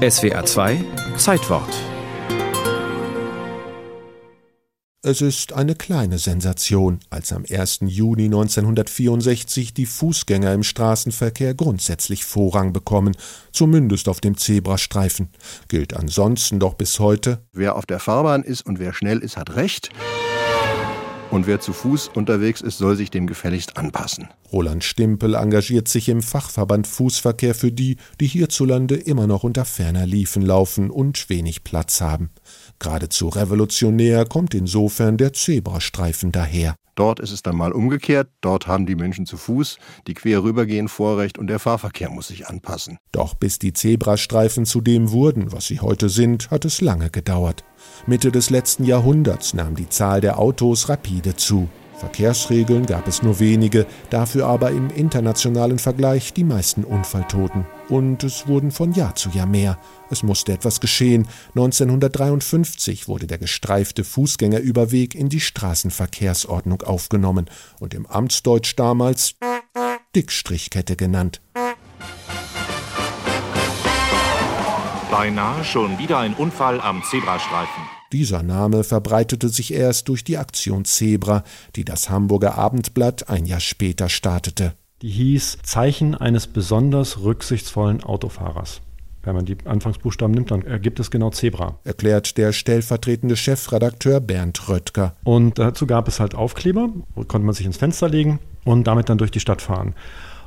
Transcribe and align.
SWR 0.00 0.46
2 0.46 0.82
Zeitwort 1.18 1.68
Es 5.02 5.20
ist 5.20 5.52
eine 5.52 5.74
kleine 5.74 6.16
Sensation, 6.16 7.00
als 7.10 7.34
am 7.34 7.44
1. 7.46 7.80
Juni 7.82 8.24
1964 8.24 9.74
die 9.74 9.84
Fußgänger 9.84 10.54
im 10.54 10.62
Straßenverkehr 10.62 11.52
grundsätzlich 11.52 12.24
Vorrang 12.24 12.72
bekommen, 12.72 13.14
zumindest 13.52 14.08
auf 14.08 14.22
dem 14.22 14.38
Zebrastreifen. 14.38 15.28
Gilt 15.68 15.94
ansonsten 15.94 16.60
doch 16.60 16.72
bis 16.72 16.98
heute. 16.98 17.44
Wer 17.52 17.76
auf 17.76 17.84
der 17.84 17.98
Fahrbahn 17.98 18.42
ist 18.42 18.64
und 18.64 18.78
wer 18.78 18.94
schnell 18.94 19.18
ist, 19.18 19.36
hat 19.36 19.54
Recht. 19.54 19.90
Und 21.30 21.46
wer 21.46 21.60
zu 21.60 21.72
Fuß 21.72 22.08
unterwegs 22.08 22.60
ist, 22.60 22.78
soll 22.78 22.96
sich 22.96 23.10
dem 23.10 23.28
gefälligst 23.28 23.76
anpassen. 23.76 24.28
Roland 24.52 24.82
Stimpel 24.82 25.34
engagiert 25.34 25.86
sich 25.86 26.08
im 26.08 26.22
Fachverband 26.22 26.88
Fußverkehr 26.88 27.54
für 27.54 27.70
die, 27.70 27.98
die 28.18 28.26
hierzulande 28.26 28.96
immer 28.96 29.28
noch 29.28 29.44
unter 29.44 29.64
ferner 29.64 30.06
Liefen 30.06 30.42
laufen 30.42 30.90
und 30.90 31.30
wenig 31.30 31.62
Platz 31.62 32.00
haben. 32.00 32.30
Geradezu 32.80 33.28
revolutionär 33.28 34.24
kommt 34.24 34.54
insofern 34.54 35.18
der 35.18 35.32
Zebrastreifen 35.32 36.32
daher. 36.32 36.74
Dort 36.94 37.20
ist 37.20 37.30
es 37.30 37.42
dann 37.42 37.56
mal 37.56 37.72
umgekehrt. 37.72 38.28
Dort 38.40 38.66
haben 38.66 38.86
die 38.86 38.96
Menschen 38.96 39.26
zu 39.26 39.36
Fuß, 39.36 39.78
die 40.06 40.14
quer 40.14 40.42
rübergehen, 40.42 40.88
Vorrecht 40.88 41.38
und 41.38 41.46
der 41.46 41.58
Fahrverkehr 41.58 42.10
muss 42.10 42.28
sich 42.28 42.46
anpassen. 42.46 42.98
Doch 43.12 43.34
bis 43.34 43.58
die 43.58 43.72
Zebrastreifen 43.72 44.66
zu 44.66 44.80
dem 44.80 45.10
wurden, 45.10 45.52
was 45.52 45.66
sie 45.66 45.80
heute 45.80 46.08
sind, 46.08 46.50
hat 46.50 46.64
es 46.64 46.80
lange 46.80 47.10
gedauert. 47.10 47.64
Mitte 48.06 48.30
des 48.30 48.50
letzten 48.50 48.84
Jahrhunderts 48.84 49.54
nahm 49.54 49.74
die 49.74 49.88
Zahl 49.88 50.20
der 50.20 50.38
Autos 50.38 50.88
rapide 50.88 51.36
zu. 51.36 51.68
Verkehrsregeln 52.00 52.86
gab 52.86 53.06
es 53.06 53.22
nur 53.22 53.40
wenige, 53.40 53.86
dafür 54.08 54.46
aber 54.46 54.70
im 54.70 54.88
internationalen 54.88 55.78
Vergleich 55.78 56.32
die 56.32 56.44
meisten 56.44 56.82
Unfalltoten. 56.82 57.66
Und 57.90 58.24
es 58.24 58.48
wurden 58.48 58.70
von 58.70 58.92
Jahr 58.92 59.14
zu 59.16 59.28
Jahr 59.28 59.46
mehr. 59.46 59.78
Es 60.08 60.22
musste 60.22 60.52
etwas 60.52 60.80
geschehen. 60.80 61.28
1953 61.50 63.06
wurde 63.06 63.26
der 63.26 63.36
gestreifte 63.36 64.02
Fußgängerüberweg 64.02 65.14
in 65.14 65.28
die 65.28 65.40
Straßenverkehrsordnung 65.40 66.80
aufgenommen 66.82 67.50
und 67.80 67.92
im 67.92 68.06
Amtsdeutsch 68.06 68.74
damals 68.76 69.34
Dickstrichkette 70.16 70.96
genannt. 70.96 71.42
Beinahe 75.10 75.64
schon 75.64 75.98
wieder 75.98 76.18
ein 76.18 76.32
Unfall 76.32 76.80
am 76.80 77.02
Zebrastreifen. 77.02 77.99
Dieser 78.12 78.42
Name 78.42 78.82
verbreitete 78.82 79.48
sich 79.48 79.72
erst 79.72 80.08
durch 80.08 80.24
die 80.24 80.36
Aktion 80.36 80.84
Zebra, 80.84 81.44
die 81.76 81.84
das 81.84 82.10
Hamburger 82.10 82.58
Abendblatt 82.58 83.28
ein 83.28 83.46
Jahr 83.46 83.60
später 83.60 84.08
startete. 84.08 84.74
Die 85.02 85.10
hieß 85.10 85.58
Zeichen 85.62 86.14
eines 86.14 86.46
besonders 86.46 87.22
rücksichtsvollen 87.22 88.02
Autofahrers. 88.02 88.80
Wenn 89.22 89.34
man 89.34 89.44
die 89.44 89.56
Anfangsbuchstaben 89.64 90.34
nimmt, 90.34 90.50
dann 90.50 90.62
ergibt 90.62 90.98
es 90.98 91.10
genau 91.10 91.30
Zebra. 91.30 91.78
Erklärt 91.84 92.36
der 92.36 92.52
stellvertretende 92.52 93.36
Chefredakteur 93.36 94.20
Bernd 94.20 94.68
Röttger. 94.68 95.14
Und 95.24 95.58
dazu 95.58 95.86
gab 95.86 96.08
es 96.08 96.20
halt 96.20 96.34
Aufkleber, 96.34 96.88
konnte 97.14 97.46
man 97.46 97.54
sich 97.54 97.66
ins 97.66 97.76
Fenster 97.76 98.08
legen 98.08 98.40
und 98.64 98.86
damit 98.86 99.08
dann 99.08 99.18
durch 99.18 99.30
die 99.30 99.40
Stadt 99.40 99.62
fahren. 99.62 99.94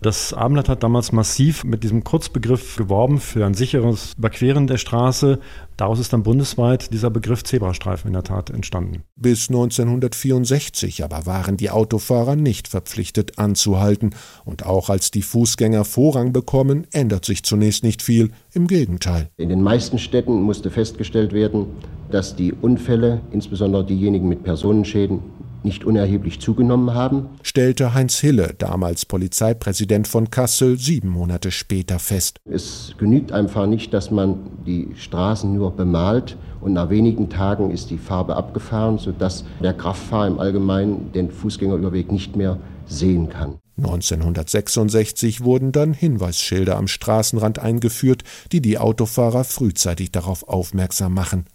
Das 0.00 0.32
Abendblatt 0.32 0.68
hat 0.68 0.84
damals 0.84 1.10
massiv 1.10 1.64
mit 1.64 1.82
diesem 1.82 2.04
Kurzbegriff 2.04 2.76
geworben 2.76 3.18
für 3.18 3.44
ein 3.44 3.54
sicheres 3.54 4.12
Überqueren 4.16 4.68
der 4.68 4.76
Straße. 4.76 5.40
Daraus 5.76 5.98
ist 5.98 6.12
dann 6.12 6.22
bundesweit 6.22 6.92
dieser 6.92 7.10
Begriff 7.10 7.42
Zebrastreifen 7.42 8.06
in 8.06 8.12
der 8.12 8.22
Tat 8.22 8.50
entstanden. 8.50 9.02
Bis 9.16 9.48
1964 9.48 11.02
aber 11.02 11.26
waren 11.26 11.56
die 11.56 11.70
Autofahrer 11.70 12.36
nicht 12.36 12.68
verpflichtet 12.68 13.40
anzuhalten. 13.40 14.14
Und 14.44 14.64
auch 14.64 14.88
als 14.88 15.10
die 15.10 15.22
Fußgänger 15.22 15.84
Vorrang 15.84 16.32
bekommen, 16.32 16.86
ändert 16.92 17.24
sich 17.24 17.42
zunächst 17.42 17.82
nicht 17.82 18.00
viel. 18.00 18.30
Im 18.54 18.68
Gegenteil. 18.68 19.30
In 19.36 19.48
den 19.48 19.62
meisten 19.62 19.98
Städten 19.98 20.42
musste 20.42 20.70
festgestellt 20.70 21.32
werden, 21.32 21.66
dass 22.12 22.36
die 22.36 22.52
Unfälle, 22.52 23.20
insbesondere 23.32 23.84
diejenigen 23.84 24.28
mit 24.28 24.44
Personenschäden, 24.44 25.20
nicht 25.62 25.84
unerheblich 25.84 26.40
zugenommen 26.40 26.94
haben, 26.94 27.26
stellte 27.42 27.94
Heinz 27.94 28.18
Hille, 28.18 28.54
damals 28.58 29.06
Polizeipräsident 29.06 30.08
von 30.08 30.30
Kassel, 30.30 30.78
sieben 30.78 31.08
Monate 31.08 31.50
später 31.50 31.98
fest. 31.98 32.38
Es 32.44 32.94
genügt 32.98 33.32
einfach 33.32 33.66
nicht, 33.66 33.92
dass 33.92 34.10
man 34.10 34.36
die 34.66 34.88
Straßen 34.96 35.52
nur 35.52 35.72
bemalt 35.72 36.36
und 36.60 36.72
nach 36.72 36.90
wenigen 36.90 37.28
Tagen 37.28 37.70
ist 37.70 37.90
die 37.90 37.98
Farbe 37.98 38.36
abgefahren, 38.36 38.98
sodass 38.98 39.44
der 39.62 39.74
Kraftfahrer 39.74 40.26
im 40.26 40.38
Allgemeinen 40.38 41.12
den 41.12 41.30
Fußgängerüberweg 41.30 42.10
nicht 42.12 42.36
mehr 42.36 42.58
sehen 42.86 43.28
kann. 43.28 43.58
1966 43.78 45.44
wurden 45.44 45.70
dann 45.70 45.94
Hinweisschilder 45.94 46.76
am 46.76 46.88
Straßenrand 46.88 47.60
eingeführt, 47.60 48.24
die 48.50 48.60
die 48.60 48.78
Autofahrer 48.78 49.44
frühzeitig 49.44 50.10
darauf 50.10 50.48
aufmerksam 50.48 51.14
machen. 51.14 51.46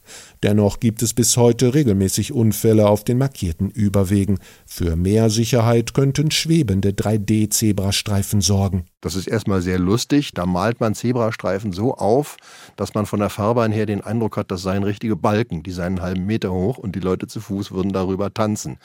Dennoch 0.44 0.80
gibt 0.80 1.02
es 1.02 1.14
bis 1.14 1.38
heute 1.38 1.74
regelmäßig 1.74 2.34
Unfälle 2.34 2.88
auf 2.88 3.04
den 3.04 3.18
markierten 3.18 3.70
Überwegen. 3.70 4.40
Für 4.66 4.96
mehr 4.96 5.30
Sicherheit 5.30 5.94
könnten 5.94 6.32
schwebende 6.32 6.90
3D-Zebrastreifen 6.92 8.42
sorgen. 8.42 8.86
Das 9.02 9.16
ist 9.16 9.28
erstmal 9.28 9.62
sehr 9.62 9.80
lustig. 9.80 10.32
Da 10.34 10.46
malt 10.46 10.80
man 10.80 10.96
Zebrastreifen 10.96 11.74
so 11.74 11.96
auf, 11.96 12.38
dass 12.78 12.94
man 12.94 13.06
von 13.06 13.20
der 13.20 13.30
Fahrbahn 13.30 13.72
her 13.72 13.86
den 13.86 14.02
Eindruck 14.02 14.38
hat, 14.38 14.50
das 14.50 14.62
seien 14.62 14.84
richtige 14.84 15.16
Balken, 15.16 15.62
die 15.62 15.72
seien 15.72 15.94
einen 15.94 16.02
halben 16.02 16.26
Meter 16.26 16.54
hoch 16.54 16.78
und 16.78 16.96
die 16.96 17.02
Leute 17.02 17.28
zu 17.28 17.42
Fuß 17.42 17.72
würden 17.72 17.92
darüber 17.92 18.34
tanzen. 18.34 18.78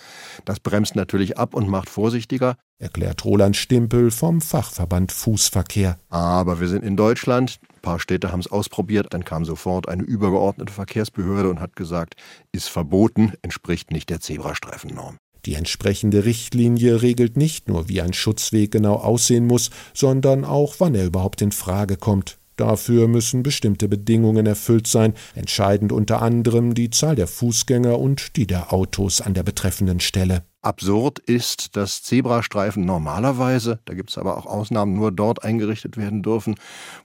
Das 0.44 0.58
bremst 0.58 0.96
natürlich 0.96 1.38
ab 1.38 1.54
und 1.54 1.68
macht 1.68 1.88
vorsichtiger. 1.88 2.56
Erklärt 2.80 3.24
Roland 3.24 3.56
Stimpel 3.56 4.10
vom 4.10 4.40
Fachverband 4.40 5.12
Fußverkehr. 5.12 5.98
Aber 6.08 6.60
wir 6.60 6.68
sind 6.68 6.84
in 6.84 6.96
Deutschland. 6.96 7.58
Ein 7.78 7.83
paar 7.83 8.00
Städte 8.00 8.33
haben 8.33 8.41
es 8.41 8.50
ausprobiert. 8.50 9.06
Dann 9.11 9.25
kam 9.25 9.44
sofort 9.44 9.89
eine 9.89 10.03
übergeordnete 10.03 10.72
Verkehrsbehörde 10.72 11.49
und 11.49 11.61
hat 11.61 11.77
gesagt, 11.77 12.16
ist 12.50 12.69
verboten, 12.69 13.34
entspricht 13.43 13.93
nicht 13.93 14.11
der 14.11 14.21
Zebrastreifennorm. 14.21 15.16
Die 15.47 15.55
entsprechende 15.55 16.25
Richtlinie 16.25 17.03
regelt 17.03 17.37
nicht 17.37 17.69
nur, 17.69 17.89
wie 17.89 18.03
ein 18.03 18.12
Schutzweg 18.12 18.72
genau 18.72 18.94
aussehen 18.94 19.47
muss, 19.47 19.71
sondern 19.94 20.44
auch, 20.44 20.75
wann 20.78 20.97
er 20.97 21.06
überhaupt 21.06 21.41
in 21.41 21.53
Frage 21.53 21.97
kommt. 21.97 22.39
Dafür 22.56 23.06
müssen 23.06 23.44
bestimmte 23.44 23.87
Bedingungen 23.87 24.45
erfüllt 24.45 24.89
sein, 24.89 25.15
entscheidend 25.37 25.93
unter 25.93 26.21
anderem 26.21 26.75
die 26.75 26.91
Zahl 26.91 27.15
der 27.15 27.28
Fußgänger 27.28 27.97
und 27.97 28.34
die 28.34 28.49
der 28.49 28.72
Autos 28.72 29.21
an 29.21 29.34
der 29.34 29.45
betreffenden 29.45 30.00
Stelle. 30.00 30.43
Absurd 30.68 31.18
ist, 31.20 31.76
dass 31.76 32.02
Zebrastreifen 32.02 32.84
normalerweise, 32.84 33.78
da 33.86 33.94
gibt 33.94 34.10
es 34.10 34.18
aber 34.18 34.36
auch 34.36 34.44
Ausnahmen, 34.44 34.94
nur 34.94 35.10
dort 35.10 35.42
eingerichtet 35.42 35.96
werden 35.96 36.22
dürfen, 36.22 36.56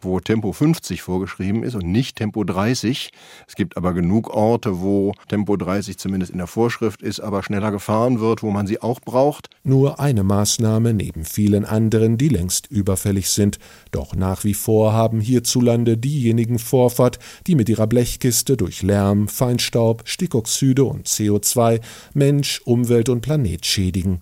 wo 0.02 0.20
Tempo 0.20 0.52
50 0.52 1.02
vorgeschrieben 1.02 1.64
ist 1.64 1.76
und 1.76 1.90
nicht 1.90 2.18
Tempo 2.18 2.44
30. 2.44 3.12
Es 3.48 3.56
gibt 3.56 3.78
aber 3.78 3.94
genug 3.94 4.30
Orte, 4.32 4.82
wo 4.82 5.14
Tempo 5.30 5.56
30 5.56 5.98
zumindest 5.98 6.34
in 6.34 6.40
der 6.40 6.48
Vorschrift 6.48 7.02
ist, 7.02 7.22
aber 7.22 7.42
schneller 7.42 7.72
gefahren 7.72 8.20
wird, 8.20 8.44
wo 8.44 8.52
man 8.52 8.68
sie 8.68 8.82
auch 8.82 9.00
braucht. 9.00 9.50
Nur 9.64 9.98
eine 9.98 10.24
Maßnahme 10.24 10.94
neben 10.94 11.24
vielen 11.24 11.64
anderen, 11.64 12.18
die 12.18 12.28
längst 12.28 12.68
überfällig 12.70 13.30
sind. 13.30 13.60
Doch 13.92 14.14
nach 14.14 14.44
wie 14.44 14.56
vor 14.56 14.92
haben 14.92 15.22
hierzulande 15.22 15.98
diejenigen 15.98 16.60
Vorfahrt, 16.60 17.18
die 17.48 17.56
mit 17.56 17.70
ihrer 17.70 17.88
Blechkiste 17.88 18.58
durch 18.58 18.82
Lärm, 18.82 19.30
Feinstaub, 19.30 20.02
Stickoxide 20.04 20.84
und 20.84 21.08
CO2 21.08 21.80
Mensch, 22.14 22.60
Umwelt 22.66 23.08
und 23.08 23.22
Planet 23.22 23.53
Planet 23.54 23.66
schädigen. 23.66 24.22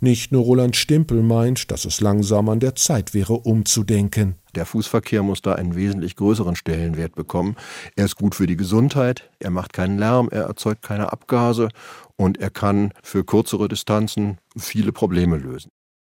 Nicht 0.00 0.32
nur 0.32 0.44
Roland 0.44 0.76
Stimpel 0.76 1.22
meint, 1.22 1.70
dass 1.70 1.84
es 1.84 2.00
langsam 2.00 2.48
an 2.48 2.60
der 2.60 2.74
Zeit 2.74 3.12
wäre, 3.12 3.34
umzudenken. 3.34 4.36
Der 4.54 4.64
Fußverkehr 4.64 5.22
muss 5.22 5.42
da 5.42 5.54
einen 5.54 5.74
wesentlich 5.74 6.16
größeren 6.16 6.56
Stellenwert 6.56 7.14
bekommen. 7.14 7.56
Er 7.96 8.06
ist 8.06 8.16
gut 8.16 8.34
für 8.34 8.46
die 8.46 8.56
Gesundheit, 8.56 9.30
er 9.40 9.50
macht 9.50 9.74
keinen 9.74 9.98
Lärm, 9.98 10.28
er 10.30 10.44
erzeugt 10.44 10.82
keine 10.82 11.12
Abgase 11.12 11.68
und 12.16 12.38
er 12.38 12.50
kann 12.50 12.92
für 13.02 13.24
kürzere 13.24 13.68
Distanzen 13.68 14.38
viele 14.56 14.92
Probleme 14.92 15.36
lösen. 15.36 15.70